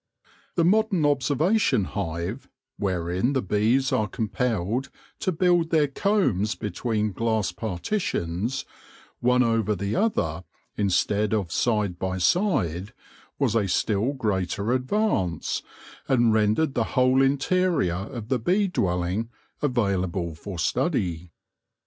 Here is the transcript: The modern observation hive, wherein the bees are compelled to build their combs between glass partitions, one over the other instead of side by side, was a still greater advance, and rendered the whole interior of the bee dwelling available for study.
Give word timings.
The 0.55 0.65
modern 0.65 1.05
observation 1.05 1.83
hive, 1.83 2.49
wherein 2.79 3.33
the 3.33 3.41
bees 3.43 3.91
are 3.91 4.07
compelled 4.07 4.89
to 5.19 5.31
build 5.31 5.69
their 5.69 5.87
combs 5.87 6.55
between 6.55 7.11
glass 7.13 7.51
partitions, 7.51 8.65
one 9.19 9.43
over 9.43 9.75
the 9.75 9.95
other 9.95 10.43
instead 10.75 11.35
of 11.35 11.51
side 11.51 11.99
by 11.99 12.17
side, 12.17 12.93
was 13.37 13.53
a 13.53 13.67
still 13.67 14.13
greater 14.13 14.71
advance, 14.71 15.61
and 16.07 16.33
rendered 16.33 16.73
the 16.73 16.83
whole 16.97 17.21
interior 17.21 17.93
of 18.09 18.29
the 18.29 18.39
bee 18.39 18.67
dwelling 18.69 19.29
available 19.61 20.33
for 20.33 20.57
study. 20.57 21.29